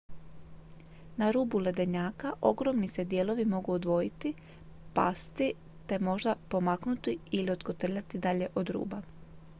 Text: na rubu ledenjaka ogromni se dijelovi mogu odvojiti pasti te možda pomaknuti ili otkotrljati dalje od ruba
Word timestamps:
na 1.17 1.25
rubu 1.35 1.59
ledenjaka 1.65 2.27
ogromni 2.51 2.87
se 2.95 3.05
dijelovi 3.11 3.45
mogu 3.53 3.73
odvojiti 3.73 4.33
pasti 4.95 5.53
te 5.87 5.99
možda 6.09 6.35
pomaknuti 6.49 7.17
ili 7.31 7.51
otkotrljati 7.51 8.17
dalje 8.27 8.47
od 8.55 8.69
ruba 8.77 9.01